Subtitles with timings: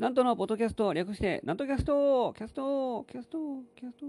[0.00, 3.38] なんとのポッドキャスト略して、なんとキャストキャストキャスト
[3.76, 4.06] キャスト。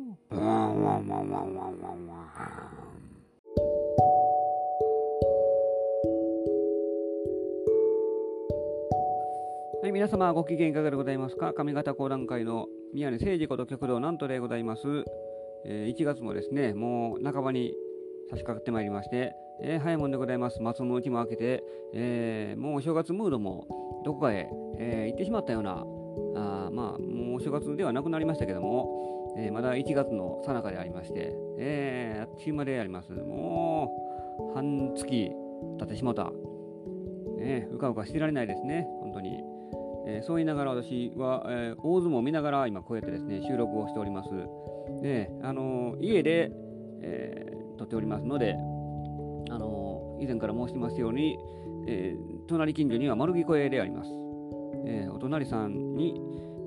[9.82, 11.52] はい、皆様ご機嫌いかがでございますか？
[11.54, 15.04] 上方講談界の宮根誠司こと旭堂南斗でございます、
[15.66, 17.74] えー、1月もですね、もう半ばに
[18.30, 20.62] 差し掛かってまいりまして、えー、早いもんでございます。
[20.62, 21.64] 松の内も明けて、
[21.94, 25.86] えー、もうお正月ムードもどこかへ、えー、行ってしまったような、
[26.36, 33.12] あまあ、もうお正月ではなくなりましたけども、え、まだ1月の最中でありまして、えー、あっちまであります。
[33.14, 33.92] も
[34.52, 36.32] う、半月経ってしまった。
[37.38, 39.44] ね、うかうかしてられないですね、本当に。
[40.08, 44.30] え、そう言いながら私は、え、大相撲を見ながら今こうやってですね、収録をしております。
[45.02, 46.52] で、あの、家で、
[47.02, 48.54] えー、撮っておりますので、
[49.50, 51.40] あの以前から申してますように、
[51.88, 54.10] えー、隣近所には丸聞こえであります。
[54.86, 56.22] えー、お隣さんに、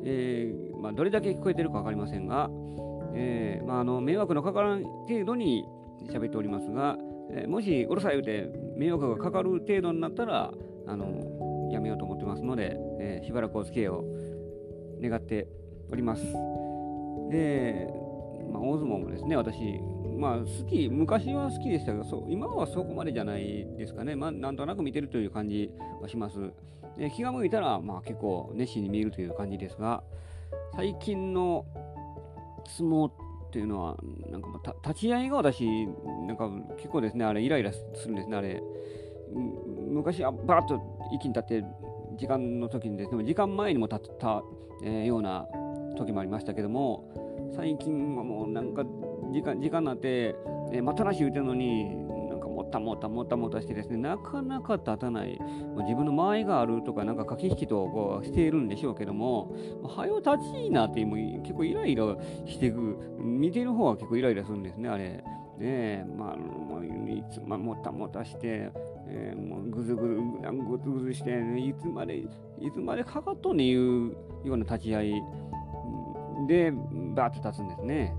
[0.04, 2.50] えー、まあ、どれだけ聞こえてるか分かりませんが、
[3.14, 5.64] えまあ、あの迷惑のかからん程度に
[6.10, 6.96] 喋っておりますが、
[7.30, 10.52] えもしうるさい言うて迷惑がかかる程度になったら、
[10.86, 14.04] あのやめようと思ってますので、えしばらくお付き合いを
[15.00, 15.46] 願って
[15.92, 16.24] おります。
[17.30, 17.88] で、
[18.52, 19.80] まあ、大相撲もですね、私、
[20.16, 24.14] まあ、好き、昔は好きでしたけど、そう今はそこまでじゃないですかね。
[24.16, 26.52] まあ、なんとなく見てるという感じはします。
[26.96, 30.02] で気が向いたら、まあ、結構熱心に見えるという感じですが、
[30.76, 31.64] 最近の
[32.66, 33.12] 相撲っ
[33.50, 33.96] ていうのは、
[34.30, 34.48] なんか
[34.86, 35.86] 立ち合いが私、
[36.26, 38.62] なんか結構ですね、あれ、イライラするんですね、あれ。
[39.90, 40.80] 昔はバーッと
[41.12, 41.64] 一気に立って、
[42.16, 44.42] 時間の時にですね、時間前にも立った、
[44.84, 45.46] えー、ような
[45.96, 47.04] 時もありましたけども、
[47.54, 48.84] 最近はもうなんか
[49.34, 50.36] 時間時間になって、
[50.72, 51.96] えー、待たなし言うてるのに、
[52.28, 55.40] なんかもったもたもたもたしてですね、なかなか立たない。
[55.82, 62.96] 自分の間合いがあるとか、なんか駆け引きとこうしているんでしょうけども、はよ立ちいいなってもう結構イライラしていく。
[63.18, 65.24] 見てる方は結構イライラするんですね、あれ。
[65.58, 68.70] ねえ、まあ、もういつももたもたして、
[69.06, 72.28] えー、もうぐずぐず、ぐずぐずして、ね、いつまで、い
[72.72, 75.22] つまでかかっとんねいうような立ち合い
[76.48, 76.72] で、
[77.14, 78.14] バーッと立つんですね。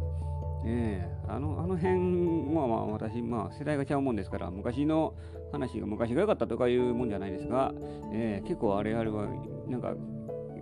[0.68, 5.14] えー、あのあの辺はまあ私、まあ、世代がちゃうもんですから昔の
[5.52, 7.74] 話が昔が良かったとかいうもんじゃないですが、
[8.12, 9.28] えー、結構あれあれは
[9.68, 9.94] なんか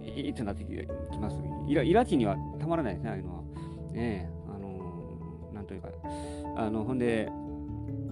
[0.03, 1.37] いいつなってきます。
[1.67, 3.43] イライラチにはたまらないですねああいうのは、
[3.93, 5.89] えー、あの、なんというか。
[6.55, 7.29] あのほんで、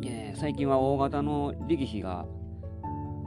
[0.04, 2.26] えー、最近は大型の力士が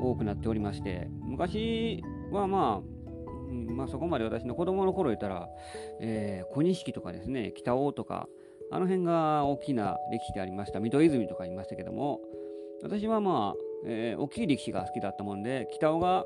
[0.00, 2.94] 多くなっておりまして昔はまあ
[3.74, 5.48] まあ、そこまで私の子供の頃言ったら、
[6.00, 8.28] えー、小錦とかですね、北尾とか、
[8.70, 10.80] あの辺が大きな歴史でありました。
[10.80, 12.20] 水戸泉とか言いましたけども、
[12.82, 16.24] 私はまあ、えー、大きい歴史が好きだったもんで、北尾が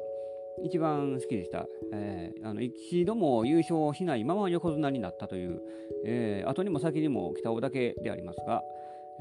[0.64, 1.66] 一番好きでした。
[1.92, 5.60] えー、あの一度も優勝しないまま横綱になったという、
[6.04, 8.62] えー、後にも先にも北尾だけでありますが、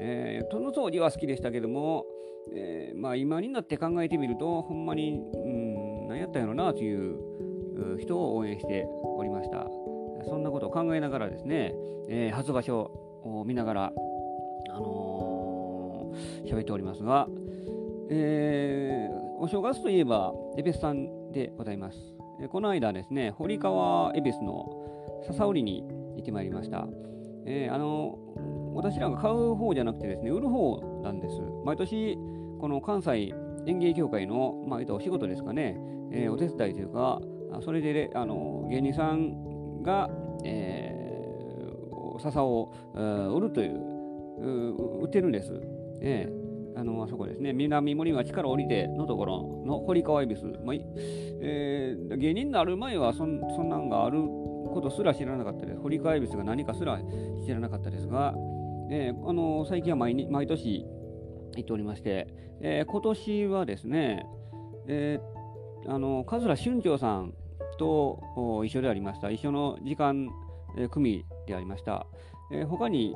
[0.00, 2.06] えー、の当時は好きでしたけども、
[2.54, 7.18] えー、まあ、今になって考えてみると、ほんまに、うん、何やったんやろなという
[8.00, 9.66] 人を応援しておりました。
[10.24, 11.74] そんなことを考えながらですね、
[12.08, 13.92] えー、初場所を見ながら、
[14.70, 17.28] あのー、喋っておりますが、
[18.10, 21.98] えー、お正月といえば、エベスさんでございます。
[22.50, 25.84] この間ですね、堀川エベスの笹売りに
[26.16, 26.86] 行ってまいりました。
[27.46, 28.18] えー、あの
[28.74, 31.40] 私らが買う方じゃなくてですね、売る方なんです。
[31.64, 32.16] 毎年、
[32.60, 33.34] この関西
[33.66, 35.76] 園芸協会の、まあ、お仕事ですかね、
[36.12, 37.20] えー、お手伝いというか、
[37.62, 40.08] それで、あの芸人さんが、
[40.44, 43.72] えー、笹を売るという、
[45.02, 45.52] 売ってるんです。
[46.00, 50.76] えー、あのあそこですね、南森町から降りてのところの堀川恵比寿、まあ
[51.40, 55.80] えー、芸人になる前はそんそんなんがあることすら知らなかったです。
[55.80, 57.00] 堀川恵比寿が何かすら
[57.44, 58.34] 知らなかったですが、
[58.90, 60.84] えー、あの最近は毎毎年
[61.56, 62.28] 行っておりまして、
[62.60, 64.26] えー、今年はですね、
[64.86, 65.38] えー
[65.86, 67.32] あの桂春長さん
[67.78, 68.20] と
[68.64, 69.30] 一緒でありました。
[69.30, 70.28] 一緒の時間、
[70.76, 72.06] えー、組でありました。
[72.50, 73.14] えー、他に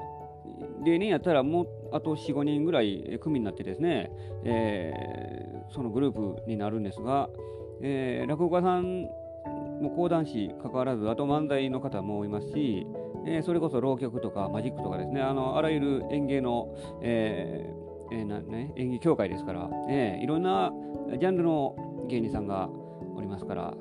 [0.84, 4.10] 例年やったらもうあと4、5人ぐらい組になってですね、
[4.44, 7.28] えー、そのグループになるんですが、
[7.80, 9.02] えー、落語家さん
[9.80, 12.86] も講談師関わらず、あと漫才の方もいますし、
[13.26, 20.70] えー、それこそ浪曲とかマジックとかですね、あのあらゆる演芸の、えーえーなね、演技協会ですから、えー、いろんな
[21.18, 21.74] ジャンルの
[22.08, 22.68] 芸人さんが
[23.16, 23.74] おりますから、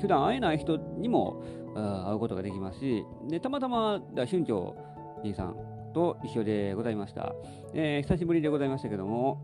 [0.00, 1.42] 普段会えない人にも
[1.74, 4.76] 会うことができますし、でたまたま春長
[5.22, 5.56] 兄さん
[5.94, 7.34] と一緒でございました。
[7.74, 9.42] えー、久しぶりでございましたけども、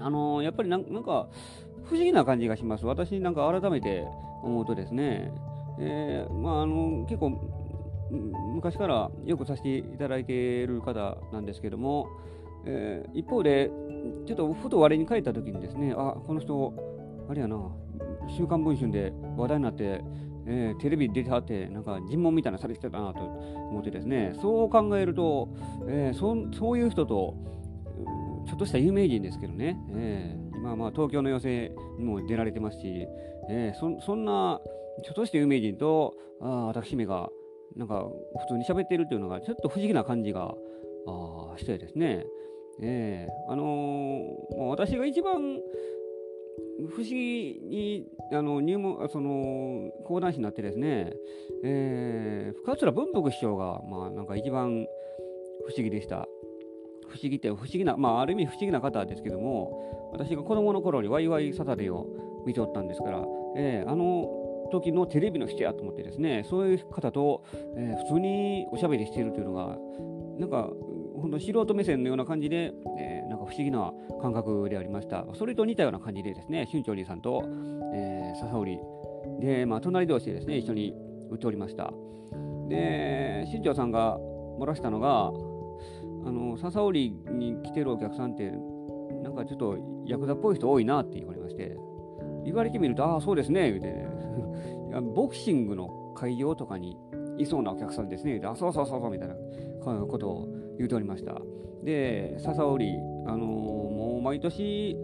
[0.00, 1.28] あのー、やっぱりなんか、
[1.84, 2.86] 不思議な感じがします。
[2.86, 4.06] 私なんか改めて
[4.42, 5.32] 思うとですね、
[5.78, 7.30] えー、まあ、あの結構
[8.54, 12.08] 昔からよくさせていただいている方なんですけども、
[12.64, 13.70] えー、一方で、
[14.26, 16.72] ちょっとふと我に返った時にですね、あ、この人、
[17.28, 17.56] あれやな、
[18.36, 20.02] 週刊文春で話題になって、
[20.46, 25.48] えー、テレビ出てはって、なんか尋問みたいなされてたなと思ってですね、そう考えると、
[25.88, 27.34] えー、そそういう人と、
[28.46, 33.06] ちょっとした有名人ですけどね、えー、今まあ東京の寄席にも出られてますし、
[33.48, 34.60] えー、そそんな
[35.04, 37.28] ちょっとした有名人とあ私めが
[37.76, 38.06] なんか
[38.40, 40.54] 普通に喋っているというのがちょっと不思議な感じが
[41.06, 42.24] あしてですね、
[42.82, 45.60] えー、あのー、私が一番
[46.88, 51.12] 不思議にあの入門その講談師になってですね、
[51.64, 54.86] えー、深浦文福師匠が、まあ、なんか一番
[55.66, 56.26] 不思議でした。
[57.08, 62.06] 不思議って不思議な、まあ、ある意味不思議な方ですけども、私が子供の頃にワイワイサタデーを
[62.46, 63.24] 見ておったんですから、
[63.56, 64.28] えー、あの
[64.70, 67.42] 時のテレビの人やと思ってですね、そういう方と、
[67.76, 69.76] えー、普通におしゃべりしているというのが、
[70.38, 70.70] なんか、
[71.20, 75.26] 本当素人目線のような感じで、えー、なんか不思議な感覚でありました。
[75.34, 77.42] それと似たような感じでですね、春長里さんと、
[77.94, 78.78] えー、笹織
[79.40, 80.94] で、まあ、隣同士でですね、一緒に
[81.30, 81.92] 売っておりました。
[82.68, 84.18] で、春長さんが
[84.58, 85.32] 漏らしたのが、
[86.26, 88.50] あの笹織に来てるお客さんって
[89.22, 91.76] なんかちょっとヤクザっぽい人多いなって言われまして
[92.44, 94.06] 言われてみるとああそうですね言うてね
[95.14, 96.96] ボクシングの会場とかに
[97.38, 99.34] いそうなお客さんですねあそうそうそうそうみたいな
[100.06, 101.40] ことを言うておりました。
[101.84, 104.96] で笹織あのー、もう毎年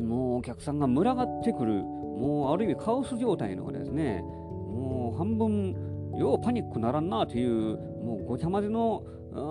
[0.00, 4.20] もうお客さんが群がってくるもうある意味カオス状態のですね。
[4.22, 5.76] もう半分
[6.18, 9.02] ようパニックならんなというもうごちゃ混ぜの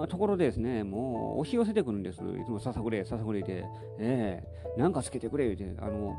[0.09, 2.19] ところでですね、もう押し寄せてくるんです。
[2.19, 3.65] いつもささくれ、ささくれて、
[3.99, 4.77] ええ。
[4.77, 6.15] ー、なんかつけてくれ、言うて、あの、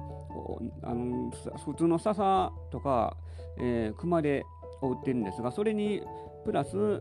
[0.83, 1.31] あの
[1.65, 3.17] 普通の笹とか、
[3.59, 4.43] えー、熊で
[4.83, 6.03] 売ってるんですが、それに
[6.45, 7.01] プラス、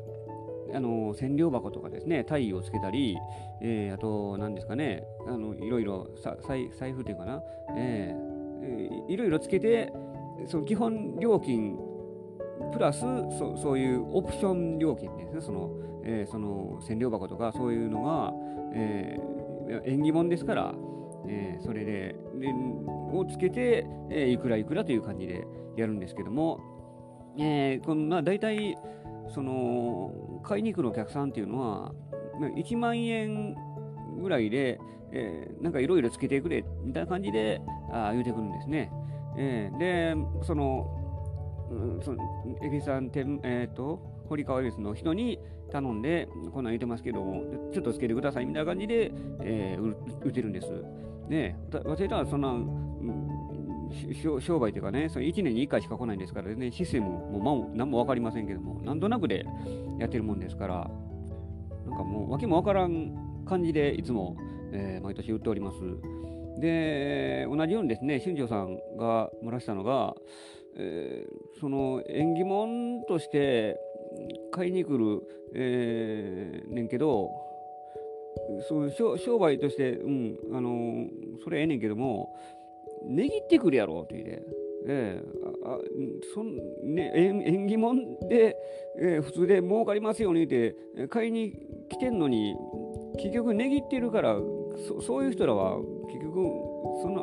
[0.74, 3.18] あの染料箱とかですね、体位をつけたり、
[3.62, 6.08] えー、あと、何ですかね、あのいろいろ
[6.48, 7.42] 財財布というかな、
[7.78, 9.92] えー、いろいろつけて、
[10.48, 11.78] その基本料金
[12.74, 13.02] プラス
[13.38, 15.72] そそういうオプション料金ですね、その
[16.04, 18.34] えー、その染料箱とかそういうのが、
[18.74, 20.74] えー、縁起物ですから、
[21.28, 22.16] えー、それで、
[23.14, 25.46] をつけて、えー、いくらいくらという感じで
[25.78, 26.60] やるんですけども、
[27.38, 28.76] えー、このまあ大体
[29.33, 31.94] その買いに来るお客さんっていうのは、
[32.56, 33.56] 1万円
[34.22, 34.80] ぐらいで、
[35.12, 37.62] えー、なんかいろいろつけてくれみたいな感じで
[37.92, 38.92] あ言うてくるんですね。
[39.38, 40.88] えー、で、その、
[41.69, 42.18] うん、その
[42.62, 45.39] エビさん店、えっ、ー、と、堀川エビスの人に、
[45.72, 49.12] 頼んで、こんなん言ってますけども、ちょっとつけてくださいみたいな感じで、
[49.42, 50.68] えー、売ってるんです。
[51.30, 52.54] ね私らはそんな、
[54.40, 59.46] 商売というかね、その1年に1回しか来ないんですからね、システムも何も分かりませんけども、なんとなくで
[60.00, 60.90] やってるもんですから、
[61.86, 64.38] なんかもう訳も分からん感じでいつも、
[64.72, 65.78] えー、毎年売っております。
[66.60, 70.16] で、同じようにですね、新庄さんが漏らしたのが、
[70.78, 73.78] えー、その縁起物として
[74.52, 75.22] 買いに来る、
[75.54, 77.30] えー、ねんけど
[78.68, 81.08] そう商売として、うんあの、
[81.44, 82.34] それええねんけども
[83.05, 84.62] 値切ってくるやろって言って。
[84.88, 85.77] えー、あ
[86.34, 88.58] そんね、縁起物で、
[89.00, 90.75] えー、普通で儲かりますようにって
[91.08, 91.53] 買いに
[91.88, 92.55] 来てんのに
[93.17, 94.38] 結局値切ってるから
[94.88, 95.77] そそういう人らは
[96.08, 96.34] 結局
[97.03, 97.22] そんな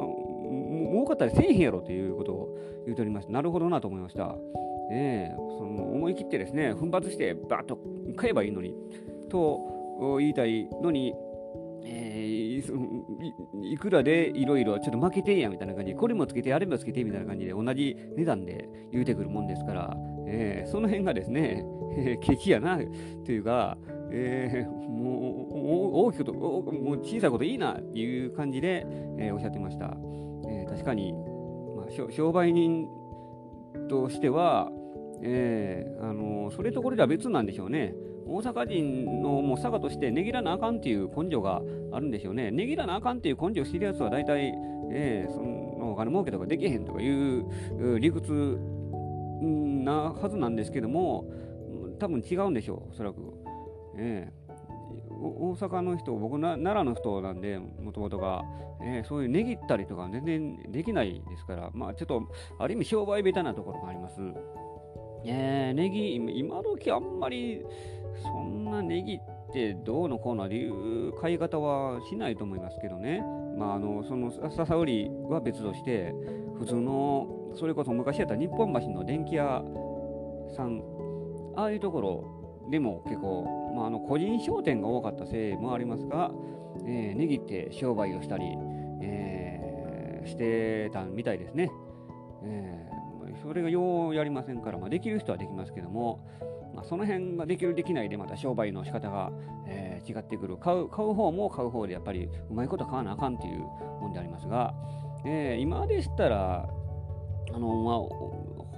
[0.93, 4.37] 儲かったりせえへんやろということを言うておりましたなるほどなと思いました。
[4.91, 7.79] えー、その思い切ってですね奮発してバッと
[8.17, 8.75] 買えばいいのに
[9.29, 11.13] と言いたいのに、
[11.85, 12.38] えー、
[13.63, 19.97] いくらでいろいろちょっと負けてんやみたいな感じこれもつけてあれもつけてみたいな感じで同じ値段で言うてくるもんですから、
[20.27, 21.65] えー、その辺がですね、
[21.97, 22.79] えー、ケチやな
[23.25, 23.77] というか、
[24.11, 28.87] えー、もう大きくともう小さいこといいなっていう感じで、
[29.19, 29.97] えー、おっしゃってました、
[30.49, 32.89] えー、確かに、まあ、商売人
[33.89, 34.71] としては、
[35.23, 37.95] えー、あのそれとこれでは別なんでしょうね。
[38.29, 42.51] 大阪人のもう佐賀としてねぎらなあかんっていう根性があるんでしょうね。
[42.51, 44.53] ねぎらなあかんっていう根性をしてるやつは大体、
[44.91, 48.59] えー、そのお金儲けとかできへんとかいう理屈
[49.43, 51.25] なはずなんですけども、
[51.99, 53.21] 多分違うんでしょう、おそらく。
[53.97, 54.49] えー
[55.21, 58.45] 大阪の人、僕な、奈良の人なんで、もともとが、
[58.81, 62.23] えー、そういう値切ったりとか全然できないですから、まあちょっと、
[62.59, 64.21] ある意味商売下手なところがあります。
[65.25, 67.65] えー、ネギ、今時あんまり、
[68.23, 73.23] そんなネギってどうのこうのっていう買い方はしないと思いますけどね。
[73.57, 76.15] まあ、あのその笹売りは別として
[76.59, 79.63] 普通のそれこそ昔やった日本橋の電気屋
[80.57, 80.83] さん
[81.57, 86.31] ああいうところでも結構、まあ、あの個人商店が多かったせいもありますが、
[86.87, 88.45] えー、値切って商売をしたり、
[89.03, 91.71] えー、してたみたいですね。
[92.45, 96.21] えー、それがようやりませんから、まあ、できる人はできますけども、
[96.79, 99.33] まあ、その辺ができるできないでまた商売の仕方が、
[99.67, 100.57] えー、違ってくる。
[100.57, 103.59] 買う買う方も買う方でやっぱりうまいこと買わなあかんっていう
[104.01, 104.75] もんでありますが、
[105.27, 106.69] えー、今でしたら
[107.53, 107.99] あのまあ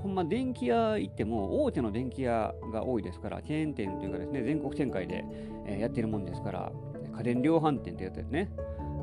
[0.00, 5.22] ほんま電気屋行っても大手の電気屋が多いですからチェーン店というかですね全国展開で、
[5.66, 6.72] えー、やってるもんですから
[7.18, 8.50] 家電量販店ってやつですね、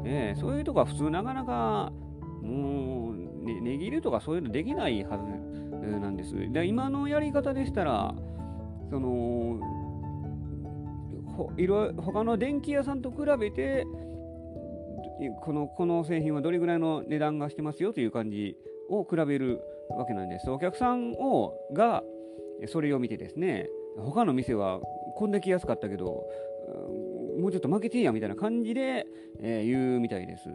[0.06, 1.92] えー、そういうとこは普通なかなか
[2.42, 5.58] もう値切るとかそういうのできないはず
[6.00, 6.34] なんです。
[6.51, 8.16] で今のやり方でしたら
[8.89, 9.60] その
[11.36, 13.86] ほいろ他の電気屋さんと比べて
[15.41, 18.56] このこの製品はどれぐらいの値段がしてますよという感じ
[18.89, 20.50] を比べるわけなんです。
[20.50, 22.03] お客さんをが
[22.67, 24.79] それを見てですね他の店は
[25.15, 26.24] こんだけ安かったけど
[27.39, 29.06] もうちょっと負けていいやみたいな感じで、
[29.41, 30.50] えー、言うみたいです。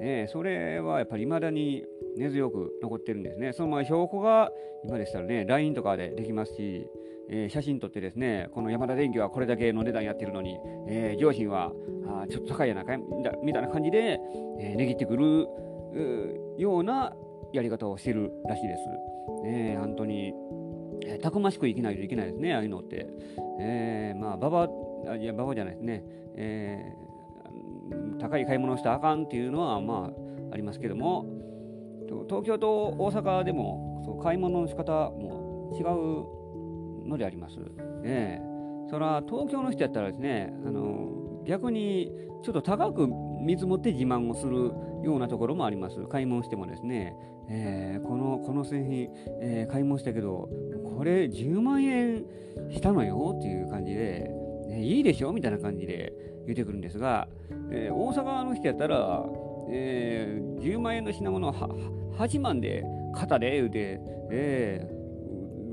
[0.00, 1.84] え、それはやっぱり未だに
[2.18, 3.52] 根強く残ってるんですね。
[3.52, 4.50] そのまあ証拠が
[4.84, 6.86] 今でしたらね LINE とかでできますし、
[7.28, 11.72] えー、写真撮ってですねこの山田電機はこれだけの値段やってるのに、えー、上品は
[12.06, 12.96] あちょっと高いやなか
[13.42, 14.20] みたいな感じで、
[14.60, 15.48] えー、値切ってくる
[16.58, 17.14] ような
[17.54, 18.82] やり方をしてるらしいです。
[19.44, 20.34] ね、本当に、
[21.06, 23.06] えー、たくましく生きないといけないですね、ああいうのって。
[23.60, 24.68] えー、まあ、ババ
[25.06, 26.04] あ、いや、ババじゃないですね。
[26.36, 31.26] えー、高い買い物をしたらあかんっていうのは、まあ、ありますけども、
[32.28, 36.43] 東京と大阪でも、そう買い物の仕方も違う
[37.04, 37.56] のであります。
[38.04, 42.10] えー、それは東京の人やったらですね、あの逆に
[42.42, 43.08] ちょっと高く
[43.42, 44.72] 見積もって自慢をする
[45.04, 46.00] ようなところもあります。
[46.08, 47.16] 買い物してもですね、
[47.48, 49.08] えー、このこの製品、
[49.40, 50.48] えー、買い物したけど、
[50.96, 52.24] これ10万円
[52.70, 54.30] したのよっていう感じで、
[54.68, 56.12] ね、いいでしょみたいな感じで
[56.46, 57.28] 言ってくるんですが、
[57.70, 59.24] えー、大阪の人やったら、
[59.70, 61.52] えー、10万円の品物を
[62.18, 62.84] 8万で
[63.14, 65.03] 肩で言うて、えー、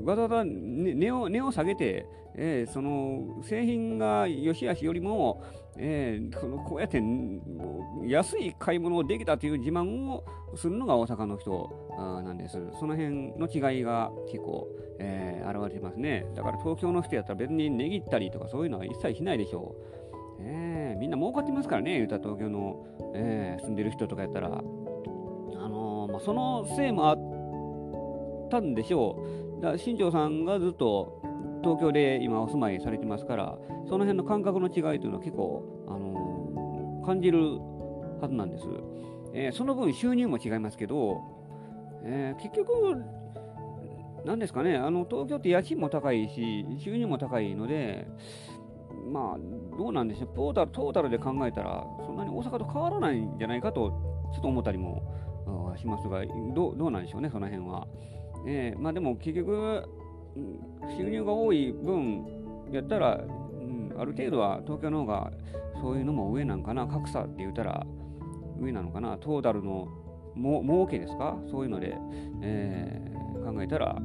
[0.04, 5.42] わざわざ値を値を下げて、えー、その製品が良し悪しよりも、
[5.76, 7.02] えー、そのこうやって
[8.06, 10.24] 安い買い物をできたという自慢を
[10.56, 11.90] するのが大阪の人
[12.24, 12.58] なんです。
[12.78, 14.68] その辺の違いが結構、
[14.98, 16.26] えー、現れてますね。
[16.34, 20.42] だから東京の人やったら別に値切ったりとかそういうのは一切しないでしょう。
[20.44, 24.48] えー、みんな儲かってますからね、言うた東京の、えー、住んでる人とかやったら。
[24.48, 24.50] あ
[25.68, 29.51] のー、まあ、そのせいもあったんでしょう。
[29.62, 31.22] だ新庄さんがずっと
[31.62, 33.56] 東京で今お住まいされてますから
[33.88, 37.38] その辺の感覚の違いというのは結構、あのー、感じる
[38.20, 38.64] はずなんです、
[39.32, 41.20] えー、その分収入も違いますけど、
[42.04, 43.02] えー、結局
[44.24, 48.08] 何ですかねあの東京って家賃も高いし収入も高いので
[49.12, 53.90] まあどうなんでしょうトータルトータルで考えたらそんなに大阪と変わらないんじゃないかと
[54.32, 55.02] ちょっと思ったりも
[55.76, 57.86] しますがどどうなんでしょうねその辺は。
[58.46, 59.84] えー、まあでも結局
[60.96, 62.26] 収入が多い分
[62.72, 65.32] やったら、うん、ある程度は東京の方が
[65.80, 66.86] そういうのも上なんかな。
[66.86, 67.86] 格差って言ったら
[68.60, 69.18] 上なのかな。
[69.18, 69.88] トータルの
[70.34, 71.36] も儲けですか。
[71.50, 71.96] そういうので、
[72.42, 73.96] えー、考えたら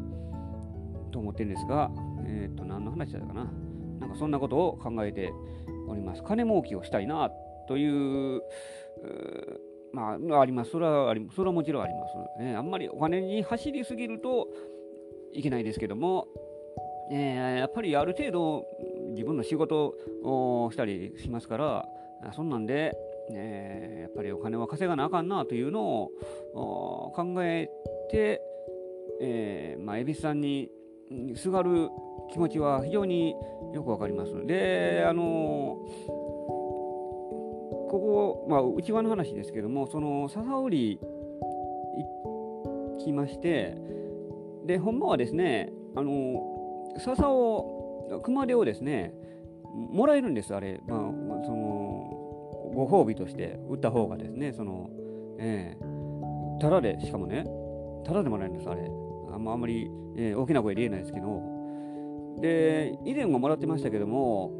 [1.11, 1.89] と思ってるんですが、
[2.25, 3.51] えっ、ー、と何の話だったかな。
[3.99, 5.33] なんかそんなことを考えて
[5.87, 6.23] おります。
[6.23, 7.31] 金儲けをしたいな
[7.67, 8.41] という
[9.97, 10.71] まあ、あります。
[10.71, 12.55] それはありそれはもちろんあります、ね。
[12.55, 14.47] あんまりお金に走りすぎると、
[15.33, 16.27] いけないですけども、
[17.11, 18.65] えー、やっぱりある程度
[19.11, 21.85] 自分の仕事をしたりしますから
[22.33, 22.93] そんなんで、
[23.31, 27.69] えー、やっぱりお金は稼がなあかんなというのを考え
[28.09, 28.41] て、
[29.21, 30.69] えー、まあ、蛭子さんに
[31.35, 31.89] すがる
[32.31, 33.35] 気持ちは非常に
[33.73, 34.45] よくわかります。
[34.45, 35.77] で、あの
[37.89, 43.75] ここ、まあ、内側の話ですけども、その笹織行きまして、
[44.65, 49.13] で、ほんまはですね、あの、笹を、熊手をですね、
[49.91, 50.81] もらえるんです、あれ。
[50.87, 50.99] まあ、
[51.45, 54.89] その、ご褒美として売った方がですね、その、
[55.39, 57.45] えー、ただで、しかもね、
[58.05, 58.81] ただでもらえるんです、あれ。
[59.31, 61.41] あんまあんまり、えー、大きな声で言えないですけど。
[62.41, 64.51] で、以前ももらってましたけども、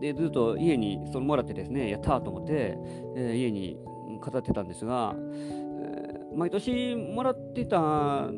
[0.00, 2.78] で、ずっと家にそのもらってですね、やったと思って、
[3.16, 3.78] えー、家に
[4.20, 8.30] 飾ってたんですが、えー、毎年もらってた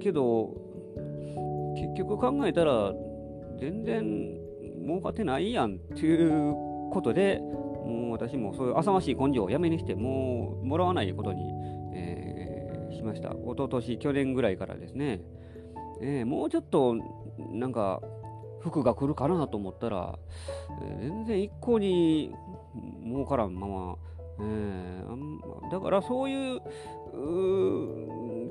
[0.00, 0.54] けど
[1.76, 2.92] 結局考えたら
[3.58, 4.38] 全然
[4.82, 6.54] 儲かってないやんっていう
[6.90, 11.42] ことで、もう私もそういう浅ましい根性をやめにして、もうもらわないことに、
[11.94, 13.30] えー、しました。
[13.30, 15.20] 一昨年去年ぐらいからですね、
[16.00, 16.96] えー、もうちょっと
[17.52, 18.00] なんか
[18.60, 20.18] 服が来るかなと思ったら、
[20.82, 22.34] えー、全然一向に
[23.04, 23.96] 儲からんまま、
[24.40, 26.60] えー、だからそういう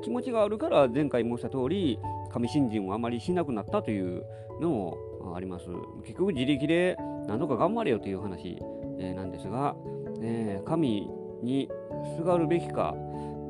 [0.02, 2.00] 気持ちがあるから前回申した通り
[2.32, 4.24] 神信心をあまりしなくなったという
[4.60, 4.98] のも
[5.36, 5.66] あります。
[6.04, 6.98] 結局自力で
[7.28, 8.58] 何とか頑張れよという話、
[9.00, 9.76] えー、なんですが、
[10.22, 11.10] えー、神
[11.44, 11.70] に
[12.18, 12.96] すがるべきか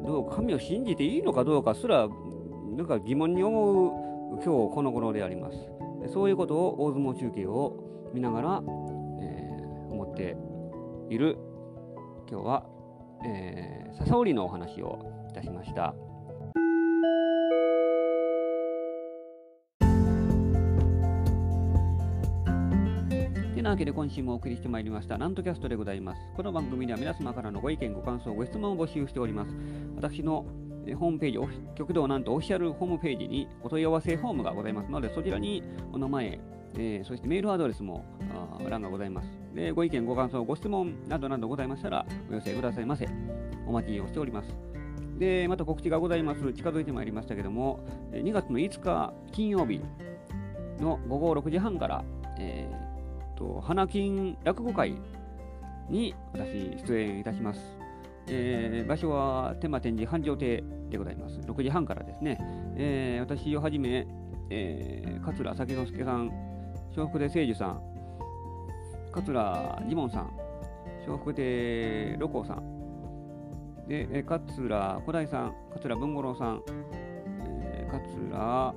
[0.05, 2.07] どう神を信じていいのかどうかすら
[2.75, 3.91] なんか疑問に思う
[4.35, 5.78] 今日この頃であります。
[6.07, 10.37] そういうことを大相撲中継を見ながら、えー、思って
[11.09, 11.37] いる
[12.29, 12.65] 今日は、
[13.25, 15.93] えー、笹織のお話をいたしました。
[23.59, 26.21] てなわけで今週もお送りしてまいりましたなんとキャストでございます。
[26.37, 29.51] この番組では皆様からのご意見、ご感想、ご質問を募集しております。
[29.97, 30.45] 私の
[30.95, 36.39] ホームページ、極道なんとオフィシャルホームページにお問い合わせフォームがございますので、そちらにお名前、
[36.75, 38.05] えー、そしてメールアドレスも
[38.67, 39.27] 欄がございます。
[39.53, 43.07] で、ご意見、ご感想、ご質問などなどございましたら、お寄せくださいませ。
[43.67, 44.55] お待ちをしております。
[45.17, 46.53] で、また告知がございます。
[46.53, 47.79] 近づいてまいりましたけども、
[48.11, 49.81] 2月の5日金曜日
[50.79, 52.03] の午後6時半から、
[52.39, 54.95] えー、と花金落語会
[55.89, 57.78] に私出演いたします。
[58.31, 61.39] えー、場所は天満天神繁盛亭でございます。
[61.39, 62.37] 6時半からですね、
[62.77, 64.07] えー、私をはじめ、
[64.49, 66.27] えー、桂酒之助さん、
[66.95, 67.81] 笑福亭清樹さん、
[69.11, 70.31] 桂ジモンさん、
[71.07, 72.79] 笑福亭六甲さん、
[73.87, 76.61] で、え桂小大さん、桂文五郎さん、
[77.63, 78.75] えー、桂、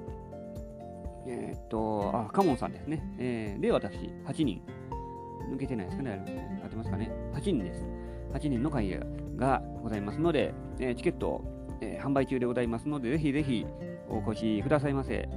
[1.27, 3.03] えー、っと、あ、カモンさんですね。
[3.19, 3.95] えー、で、私、
[4.27, 4.63] 8人。
[5.53, 7.87] 抜けてないですかね合ってますかね ?8 人です。
[8.33, 9.05] 8人の会議が
[9.37, 11.43] がございますので、えー、チケット、
[11.81, 13.67] えー、販売中でございますので、ぜひぜひ
[14.09, 15.29] お越しくださいませ。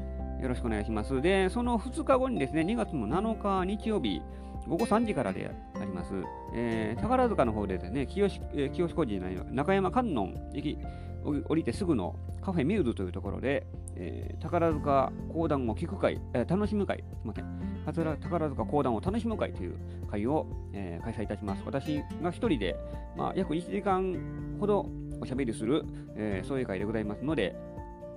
[0.46, 1.22] よろしくお願いします。
[1.22, 4.22] で、その2日後にですね、2月の7日日曜日、
[4.68, 6.14] 午後3時からであります。
[6.54, 10.78] えー、宝塚の方でですね、清志、えー、清志工事の中山観音駅
[11.24, 19.78] 降りてすぐのカフェミューズというところで、えー、宝塚講談を聞く会、えー、楽しむ会、すみません、宝塚講談を楽しむ会という
[20.12, 21.64] 会を、えー、開催いたします。
[21.66, 22.76] 私が一人で、
[23.18, 24.16] まあ、約1時間
[24.60, 24.86] ほど
[25.20, 27.56] おしゃべりする、えー、そういう会でございますので、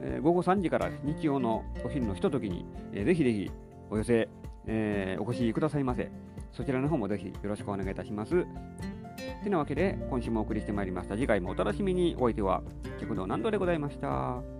[0.00, 3.50] えー、午後3時から日曜のお昼のひとときに、えー、ぜひぜひ
[3.90, 4.28] お寄せ、
[4.66, 6.10] えー、お越しくださいませ。
[6.52, 8.46] そちらの方もぜひよろしくお願いいたします。
[9.42, 11.16] てなわけで、今週もお送りしてまいりました。
[11.16, 12.14] 次回もお楽しみに。
[12.18, 12.62] お相手は、
[13.00, 14.57] 極道南度でございました。